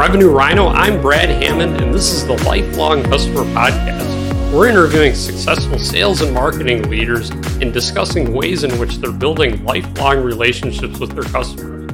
[0.00, 0.68] Revenue Rhino.
[0.68, 4.50] I'm Brad Hammond, and this is the Lifelong Customer Podcast.
[4.50, 7.28] We're interviewing successful sales and marketing leaders
[7.60, 11.90] and discussing ways in which they're building lifelong relationships with their customers.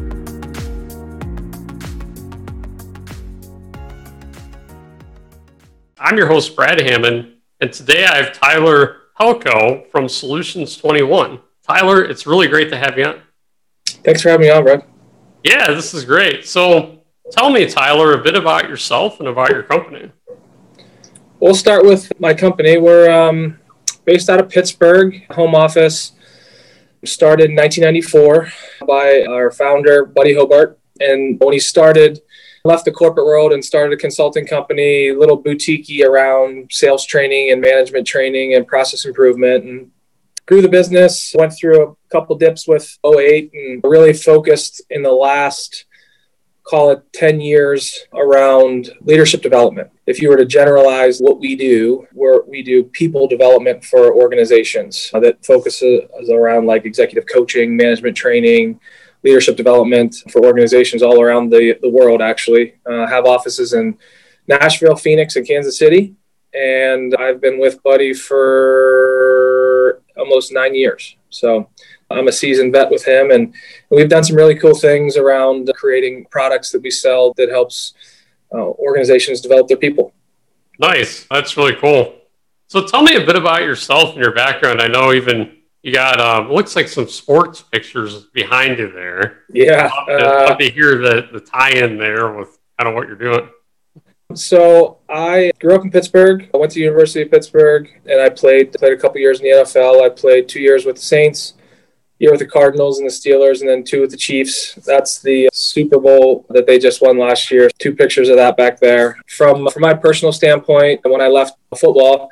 [5.98, 11.40] I'm your host, Brad Hammond, and today I have Tyler Palko from Solutions 21.
[11.66, 13.20] Tyler, it's really great to have you on.
[13.84, 14.84] Thanks for having me on, Brad.
[15.42, 16.46] Yeah, this is great.
[16.46, 16.95] So,
[17.30, 20.10] tell me, Tyler, a bit about yourself and about your company.
[21.40, 22.78] We'll start with my company.
[22.78, 23.58] We're um,
[24.04, 26.12] based out of Pittsburgh, home office.
[27.04, 28.48] Started in 1994
[28.86, 30.78] by our founder, Buddy Hobart.
[30.98, 32.20] And when he started,
[32.64, 37.60] left the corporate world and started a consulting company, little boutique around sales training and
[37.60, 39.64] management training and process improvement.
[39.64, 39.90] And
[40.46, 45.12] grew the business, went through a couple dips with 08 and really focused in the
[45.12, 45.84] last
[46.66, 49.88] call it 10 years around leadership development.
[50.06, 55.10] If you were to generalize what we do, where we do people development for organizations
[55.12, 58.80] that focuses around like executive coaching, management training,
[59.22, 62.74] leadership development for organizations all around the, the world, actually.
[62.84, 63.96] Uh, have offices in
[64.48, 66.14] Nashville, Phoenix, and Kansas City.
[66.52, 71.16] And I've been with Buddy for almost nine years.
[71.30, 71.68] So
[72.10, 73.54] I'm a seasoned vet with him, and
[73.90, 77.94] we've done some really cool things around creating products that we sell that helps
[78.52, 80.12] uh, organizations develop their people.
[80.78, 82.14] Nice, that's really cool.
[82.68, 84.80] So tell me a bit about yourself and your background.
[84.80, 89.44] I know even you got um, looks like some sports pictures behind you there.
[89.50, 92.94] Yeah, I'd love to, uh, love to hear the the tie-in there with kind of
[92.94, 93.48] what you're doing.
[94.34, 96.50] So I grew up in Pittsburgh.
[96.52, 99.50] I went to University of Pittsburgh, and I played played a couple years in the
[99.50, 100.04] NFL.
[100.04, 101.54] I played two years with the Saints,
[102.18, 104.74] year with the Cardinals and the Steelers, and then two with the Chiefs.
[104.86, 107.68] That's the Super Bowl that they just won last year.
[107.78, 109.18] Two pictures of that back there.
[109.26, 112.28] From from my personal standpoint, when I left football,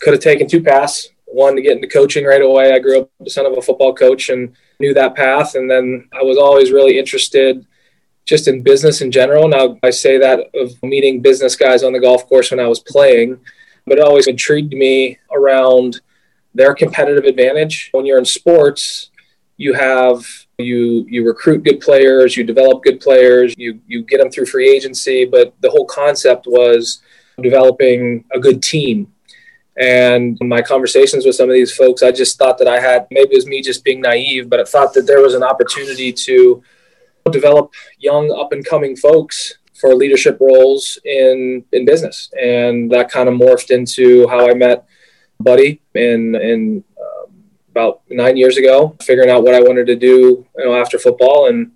[0.00, 1.08] could have taken two paths.
[1.26, 2.72] One to get into coaching right away.
[2.72, 6.08] I grew up the son of a football coach and knew that path, and then
[6.12, 7.66] I was always really interested
[8.26, 9.48] just in business in general.
[9.48, 12.80] Now, I say that of meeting business guys on the golf course when I was
[12.80, 13.38] playing,
[13.86, 16.00] but it always intrigued me around
[16.54, 17.90] their competitive advantage.
[17.92, 19.10] When you're in sports,
[19.56, 20.24] you have
[20.58, 24.68] you you recruit good players, you develop good players, you you get them through free
[24.68, 27.02] agency, but the whole concept was
[27.40, 29.12] developing a good team.
[29.78, 33.32] And my conversations with some of these folks, I just thought that I had maybe
[33.32, 36.62] it was me just being naive, but I thought that there was an opportunity to
[37.30, 43.28] develop young up and coming folks for leadership roles in in business and that kind
[43.28, 44.86] of morphed into how i met
[45.40, 46.95] buddy in in um,
[47.76, 51.48] about nine years ago figuring out what i wanted to do you know after football.
[51.48, 51.72] And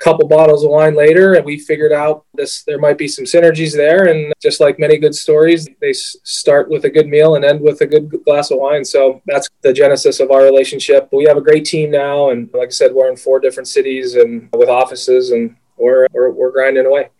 [0.00, 3.24] a couple bottles of wine later and we figured out this there might be some
[3.24, 4.06] synergies there.
[4.06, 7.80] And just like many good stories they start with a good meal and end with
[7.80, 8.84] a good glass of wine.
[8.84, 11.08] So that's the genesis of our relationship.
[11.12, 12.30] We have a great team now.
[12.30, 16.30] And like i said we're in four different cities and with offices and we're we're,
[16.30, 17.10] we're grinding away.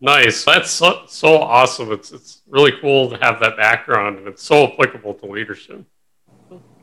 [0.00, 0.44] Nice.
[0.44, 1.90] That's so, so awesome.
[1.92, 5.84] It's it's really cool to have that background and it's so applicable to leadership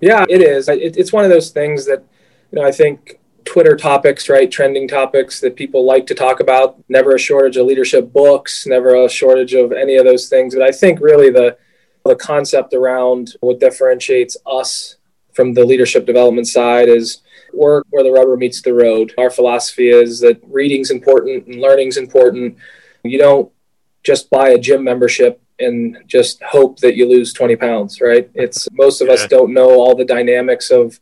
[0.06, 2.04] yeah it is it, it's one of those things that
[2.52, 4.50] you know i think Twitter topics, right?
[4.50, 6.78] Trending topics that people like to talk about.
[6.90, 10.56] Never a shortage of leadership books, never a shortage of any of those things.
[10.56, 11.58] But I think really the
[12.06, 14.98] the concept around what differentiates us
[15.34, 17.22] from the leadership development side is
[17.54, 19.14] work where the rubber meets the road.
[19.18, 22.58] Our philosophy is that reading's important and learning's important.
[23.04, 23.52] You don't
[24.04, 28.30] just buy a gym membership and just hope that you lose 20 pounds, right?
[28.34, 31.00] It's most of us don't know all the dynamics of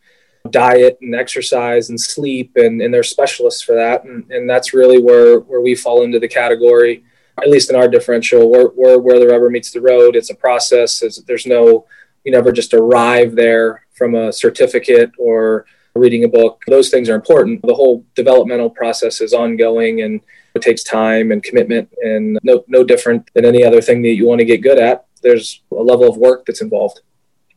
[0.52, 5.02] diet and exercise and sleep and, and they're specialists for that and, and that's really
[5.02, 7.02] where where we fall into the category
[7.42, 8.50] at least in our differential.
[8.50, 10.16] We're, we're where the rubber meets the road.
[10.16, 11.02] It's a process.
[11.02, 11.86] It's, there's no
[12.24, 15.66] you never just arrive there from a certificate or
[15.96, 16.62] reading a book.
[16.68, 17.62] Those things are important.
[17.64, 20.22] The whole developmental process is ongoing and
[20.56, 24.28] it takes time and commitment and no, no different than any other thing that you
[24.28, 27.02] want to get good at there's a level of work that's involved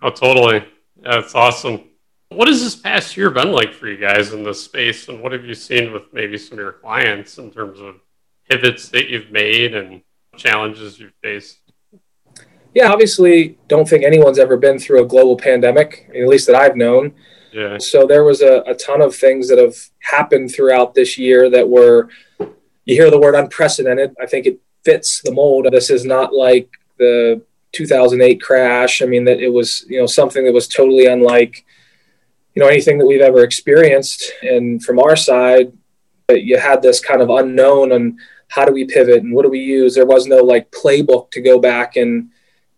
[0.03, 0.65] oh totally
[1.03, 1.83] that's awesome
[2.31, 5.33] what has this past year been like for you guys in this space, and what
[5.33, 7.97] have you seen with maybe some of your clients in terms of
[8.49, 10.03] pivots that you've made and
[10.37, 11.59] challenges you've faced?
[12.75, 16.77] Yeah, obviously, don't think anyone's ever been through a global pandemic, at least that I've
[16.77, 17.15] known.
[17.53, 17.79] Yeah.
[17.79, 21.67] So there was a, a ton of things that have happened throughout this year that
[21.67, 22.11] were,
[22.87, 24.15] you hear the word unprecedented.
[24.21, 25.67] I think it fits the mold.
[25.71, 27.43] This is not like the
[27.73, 29.03] 2008 crash.
[29.03, 31.65] I mean, that it was, you know, something that was totally unlike
[32.55, 35.73] you know anything that we've ever experienced and from our side
[36.31, 38.19] you had this kind of unknown and
[38.49, 39.95] how do we pivot and what do we use?
[39.95, 42.31] There was no like playbook to go back and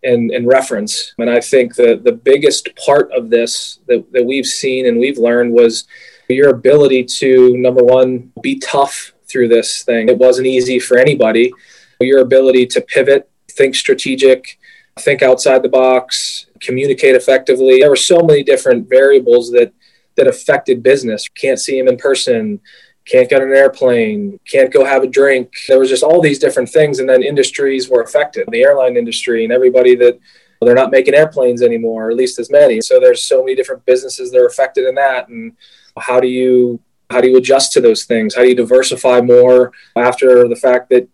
[0.04, 1.14] and, and reference.
[1.18, 5.18] And I think the the biggest part of this that, that we've seen and we've
[5.18, 5.86] learned was
[6.28, 10.08] your ability to number one be tough through this thing.
[10.08, 11.52] It wasn't easy for anybody.
[12.00, 14.58] Your ability to pivot, think strategic,
[14.98, 17.80] think outside the box, communicate effectively.
[17.80, 19.72] There were so many different variables that
[20.16, 21.28] that affected business.
[21.28, 22.60] Can't see him in person,
[23.04, 25.50] can't get on an airplane, can't go have a drink.
[25.68, 28.48] There was just all these different things, and then industries were affected.
[28.50, 30.18] The airline industry and everybody that
[30.60, 32.80] they're not making airplanes anymore, or at least as many.
[32.80, 35.28] So there's so many different businesses that are affected in that.
[35.28, 35.56] And
[35.96, 38.34] how do you how do you adjust to those things?
[38.34, 41.08] How do you diversify more after the fact that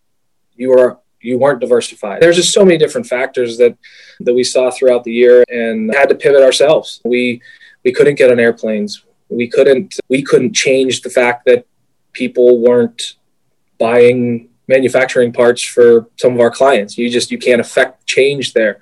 [0.57, 2.21] you are you weren't diversified?
[2.21, 3.77] There's just so many different factors that
[4.21, 7.01] that we saw throughout the year and had to pivot ourselves.
[7.05, 7.41] We
[7.85, 9.05] we couldn't get on airplanes.
[9.29, 11.67] We couldn't we couldn't change the fact that
[12.13, 13.17] people weren't
[13.79, 16.99] buying manufacturing parts for some of our clients.
[16.99, 18.81] You just you can't affect change there.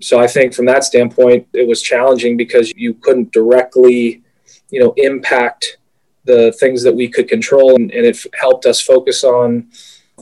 [0.00, 4.22] So I think from that standpoint, it was challenging because you couldn't directly,
[4.70, 5.78] you know, impact
[6.26, 9.68] the things that we could control, and, and it helped us focus on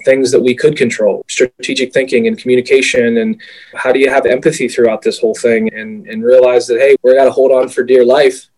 [0.04, 3.40] things that we could control strategic thinking and communication and
[3.74, 7.14] how do you have empathy throughout this whole thing and, and realize that hey we're
[7.14, 8.48] got to hold on for dear life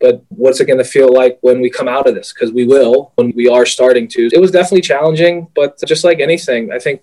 [0.00, 2.32] but what's it going to feel like when we come out of this?
[2.32, 4.28] Because we will when we are starting to.
[4.32, 7.02] It was definitely challenging but just like anything i think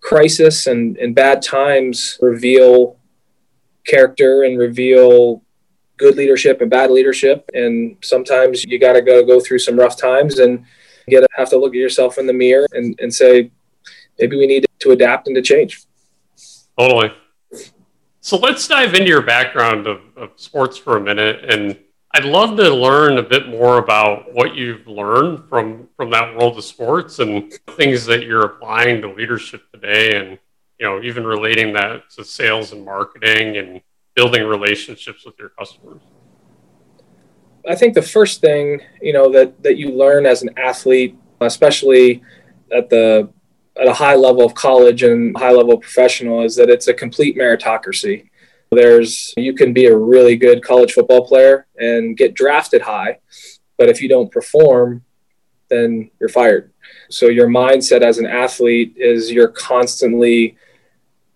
[0.00, 2.96] crisis and, and bad times reveal
[3.86, 5.42] character and reveal
[6.00, 9.98] good leadership and bad leadership and sometimes you got to go go through some rough
[9.98, 10.64] times and
[11.08, 13.50] get have to look at yourself in the mirror and, and say
[14.18, 15.82] maybe we need to adapt and to change.
[16.78, 17.12] Totally.
[18.22, 21.78] So let's dive into your background of, of sports for a minute and
[22.12, 26.58] I'd love to learn a bit more about what you've learned from from that world
[26.58, 30.38] of sports and things that you're applying to leadership today, and
[30.80, 33.80] you know even relating that to sales and marketing and
[34.20, 36.02] building relationships with your customers.
[37.66, 42.22] I think the first thing you know that that you learn as an athlete, especially
[42.78, 43.30] at the
[43.80, 47.34] at a high level of college and high level professional, is that it's a complete
[47.42, 48.28] meritocracy.
[48.70, 53.20] There's you can be a really good college football player and get drafted high,
[53.78, 55.02] but if you don't perform,
[55.70, 56.72] then you're fired.
[57.08, 60.56] So your mindset as an athlete is you're constantly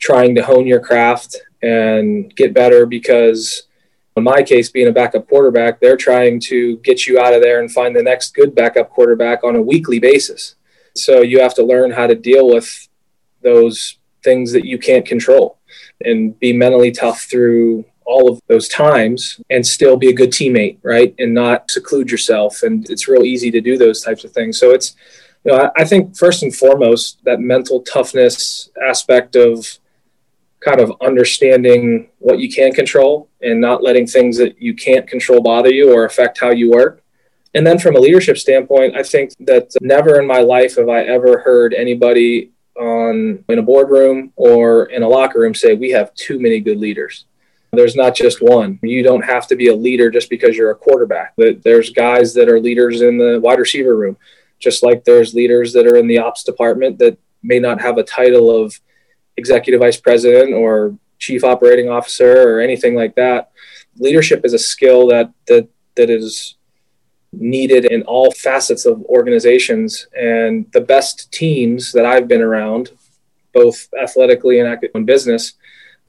[0.04, 3.62] trying to hone your craft and get better because
[4.18, 7.60] in my case being a backup quarterback they're trying to get you out of there
[7.60, 10.56] and find the next good backup quarterback on a weekly basis
[10.94, 12.68] so you have to learn how to deal with
[13.42, 15.58] those things that you can't control
[16.04, 20.78] and be mentally tough through all of those times and still be a good teammate,
[20.82, 21.14] right?
[21.18, 22.62] And not seclude yourself.
[22.62, 24.58] And it's real easy to do those types of things.
[24.58, 24.94] So it's,
[25.44, 29.78] you know, I, I think first and foremost, that mental toughness aspect of
[30.64, 35.43] kind of understanding what you can control and not letting things that you can't control
[35.43, 37.02] bother you or affect how you work.
[37.55, 41.02] And then from a leadership standpoint, I think that never in my life have I
[41.02, 42.50] ever heard anybody
[42.81, 46.78] on in a boardroom or in a locker room say we have too many good
[46.78, 47.26] leaders.
[47.72, 48.78] There's not just one.
[48.82, 51.34] You don't have to be a leader just because you're a quarterback.
[51.37, 54.17] There's guys that are leaders in the wide receiver room,
[54.58, 58.03] just like there's leaders that are in the ops department that may not have a
[58.03, 58.81] title of
[59.36, 63.50] executive vice president or chief operating officer or anything like that.
[63.98, 66.56] Leadership is a skill that that that is
[67.32, 70.06] needed in all facets of organizations.
[70.17, 72.91] And the best teams that I've been around,
[73.53, 75.55] both athletically and in business,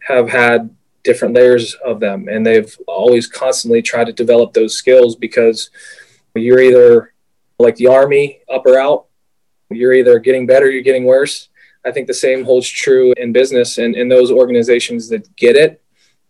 [0.07, 0.69] have had
[1.03, 2.27] different layers of them.
[2.27, 5.69] And they've always constantly tried to develop those skills because
[6.35, 7.13] you're either
[7.59, 9.05] like the Army, up or out.
[9.69, 11.49] You're either getting better, you're getting worse.
[11.85, 15.81] I think the same holds true in business and in those organizations that get it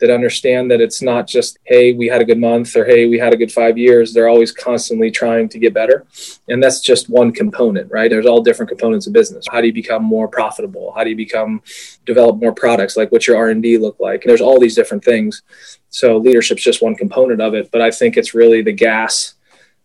[0.02, 3.18] that understand that it's not just hey we had a good month or hey we
[3.18, 4.14] had a good five years.
[4.14, 6.06] They're always constantly trying to get better.
[6.50, 8.10] And that's just one component right?
[8.10, 9.46] There's all different components of business.
[9.50, 10.92] How do you become more profitable?
[10.96, 11.62] How do you become
[12.06, 12.98] develop more products?
[12.98, 14.24] Like what's your r&d look like?
[14.24, 15.44] And there's all these different things.
[15.90, 19.36] So leadership's just one component of it but i think it's really the gas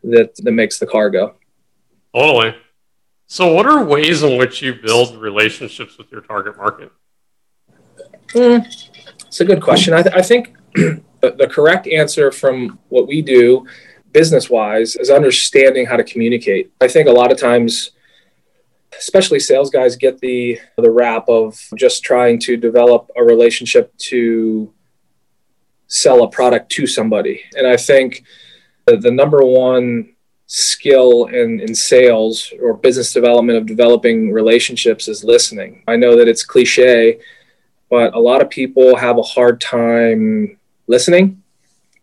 [0.03, 1.35] that that makes the car go.
[2.15, 2.57] Totally
[3.31, 6.91] so what are ways in which you build relationships with your target market
[8.35, 8.65] mm
[9.31, 9.95] it's a good question.
[9.95, 13.65] I, th- I think the, the correct answer from what we do
[14.11, 16.73] business wise is understanding how to communicate.
[16.81, 17.93] I think a lot of times,
[18.99, 24.75] especially sales guys, get the the rap of just trying to develop a relationship to
[25.87, 27.43] sell a product to somebody.
[27.57, 28.25] And I think
[28.87, 30.10] the, the number one
[30.53, 35.85] skill in, in sales or business development of developing relationships is listening.
[35.87, 37.21] I know that it's cliche,
[37.89, 41.41] but a lot of people have a hard time listening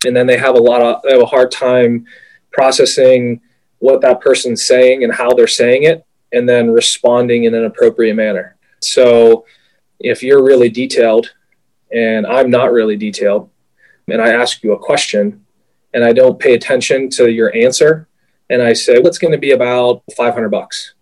[0.06, 2.06] and then they have a lot of they have a hard time
[2.54, 3.42] processing
[3.80, 8.16] what that person's saying and how they're saying it and then responding in an appropriate
[8.16, 8.56] manner.
[8.82, 9.46] So
[10.00, 11.34] if you're really detailed
[11.92, 13.50] and I'm not really detailed
[14.08, 15.46] and I ask you a question
[15.94, 18.08] and I don't pay attention to your answer
[18.50, 20.94] and I say, what's going to be about 500 bucks?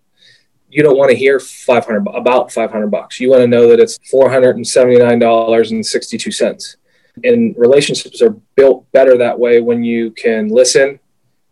[0.68, 3.20] You don't want to hear 500 about 500 bucks.
[3.20, 6.76] You want to know that it's $479.62.
[7.24, 10.98] And relationships are built better that way when you can listen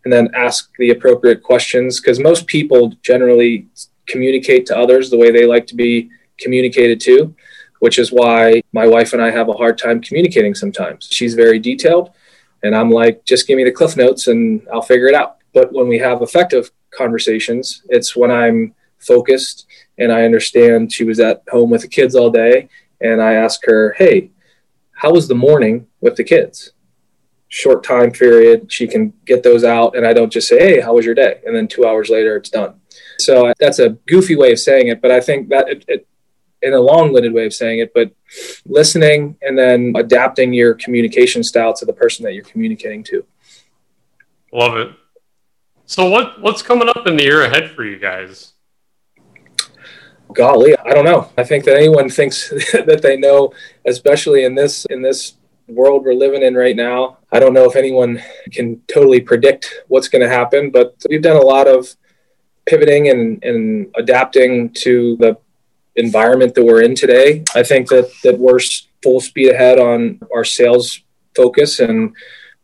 [0.03, 3.65] and then ask the appropriate questions because most people generally
[4.05, 7.33] communicate to others the way they like to be communicated to,
[7.79, 11.07] which is why my wife and I have a hard time communicating sometimes.
[11.09, 12.11] She's very detailed,
[12.61, 15.37] and I'm like, just give me the cliff notes and I'll figure it out.
[15.55, 19.65] But when we have effective conversations, it's when I'm focused
[19.97, 22.69] and I understand she was at home with the kids all day.
[23.01, 24.31] And I ask her, hey,
[24.91, 26.73] how was the morning with the kids?
[27.47, 29.95] Short time period, she can get those out.
[29.95, 31.39] And I don't just say, hey, how was your day?
[31.45, 32.75] And then two hours later, it's done.
[33.19, 36.07] So that's a goofy way of saying it, but I think that it, it
[36.61, 38.11] in a long-winded way of saying it, but
[38.65, 43.25] listening and then adapting your communication style to the person that you're communicating to.
[44.51, 44.89] Love it.
[45.87, 48.53] So what what's coming up in the year ahead for you guys?
[50.33, 51.29] Golly, I don't know.
[51.37, 53.53] I think that anyone thinks that they know,
[53.85, 55.33] especially in this in this
[55.67, 57.19] world we're living in right now.
[57.31, 61.37] I don't know if anyone can totally predict what's going to happen, but we've done
[61.37, 61.95] a lot of
[62.65, 65.37] pivoting and, and adapting to the
[65.95, 67.43] environment that we're in today.
[67.53, 68.59] I think that that we're
[69.03, 71.01] full speed ahead on our sales
[71.35, 72.15] focus and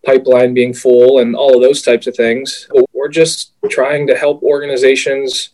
[0.06, 2.68] pipeline being full and all of those types of things.
[3.02, 5.50] We're just trying to help organizations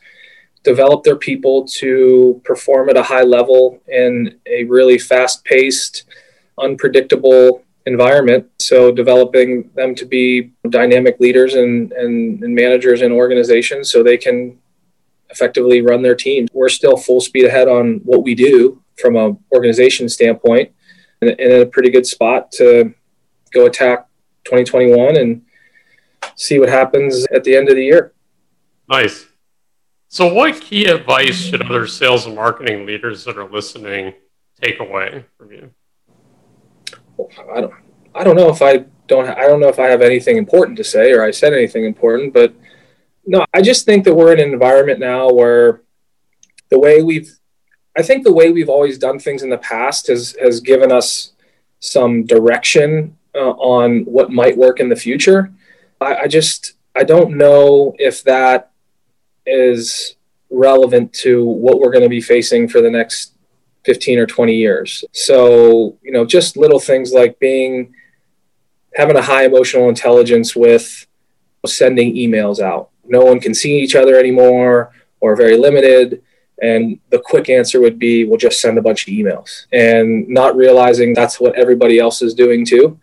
[0.65, 6.03] develop their people to perform at a high level in a really fast paced,
[6.57, 8.49] unpredictable environment.
[8.59, 14.17] So, developing them to be dynamic leaders and, and, and, managers in organizations so they
[14.17, 14.59] can
[15.29, 16.49] effectively run their teams.
[16.51, 20.73] We're still full speed ahead on what we do from an organization standpoint
[21.21, 22.93] and, and in a pretty good spot to
[23.53, 24.05] go attack
[24.43, 25.46] 2021 and
[26.37, 28.13] see what happens at the end of the year.
[28.87, 29.25] Nice.
[30.07, 34.13] So, what key advice should other sales and marketing leaders that are listening
[34.61, 35.69] take away from you?
[37.53, 37.73] I don't.
[38.15, 39.27] I don't know if I don't.
[39.27, 42.33] I don't know if I have anything important to say or I said anything important,
[42.33, 42.53] but
[43.25, 45.81] no, I just think that we're in an environment now where
[46.69, 47.37] the way we've,
[47.97, 51.33] I think the way we've always done things in the past has has given us
[51.79, 55.51] some direction uh, on what might work in the future.
[56.01, 58.71] I, I just I don't know if that
[59.45, 60.15] is
[60.49, 63.33] relevant to what we're going to be facing for the next
[63.85, 65.05] 15 or 20 years.
[65.13, 67.93] So, you know, just little things like being
[68.95, 71.07] having a high emotional intelligence with
[71.65, 72.89] sending emails out.
[73.05, 76.21] No one can see each other anymore or very limited.
[76.61, 80.57] And the quick answer would be, we'll just send a bunch of emails and not
[80.57, 82.99] realizing that's what everybody else is doing too.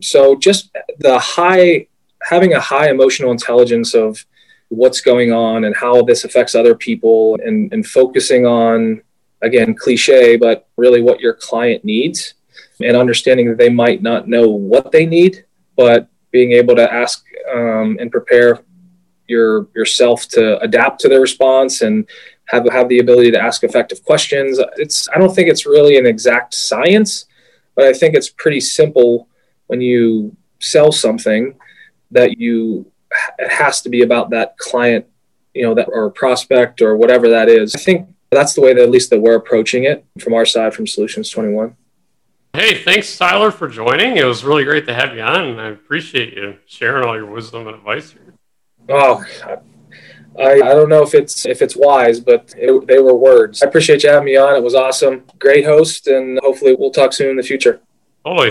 [0.00, 1.87] So just the high,
[2.22, 4.24] having a high emotional intelligence of
[4.68, 9.00] what's going on and how this affects other people and, and focusing on,
[9.42, 12.34] again, cliche, but really what your client needs
[12.80, 15.44] and understanding that they might not know what they need,
[15.76, 18.60] but being able to ask um, and prepare
[19.26, 22.08] your yourself to adapt to the response and
[22.46, 24.58] have have the ability to ask effective questions.
[24.76, 27.26] It's I don't think it's really an exact science,
[27.74, 29.28] but I think it's pretty simple
[29.66, 31.54] when you sell something
[32.10, 32.90] that you
[33.38, 35.06] it has to be about that client
[35.54, 38.82] you know that or prospect or whatever that is i think that's the way that
[38.82, 41.76] at least that we're approaching it from our side from solutions 21
[42.54, 45.68] hey thanks tyler for joining it was really great to have you on and i
[45.68, 48.34] appreciate you sharing all your wisdom and advice here
[48.88, 49.24] oh
[50.38, 53.62] I, I don't know if it's if it's wise, but it, they were words.
[53.62, 54.54] I appreciate you having me on.
[54.54, 55.24] It was awesome.
[55.38, 57.80] Great host, and hopefully we'll talk soon in the future.
[58.24, 58.46] Totally.